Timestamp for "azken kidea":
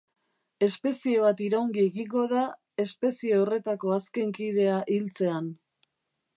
3.99-4.81